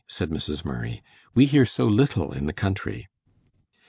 said 0.07 0.31
Mrs. 0.31 0.65
Murray. 0.65 1.03
"We 1.35 1.45
hear 1.45 1.63
so 1.63 1.85
little 1.85 2.33
in 2.33 2.47
the 2.47 2.53
country." 2.53 3.07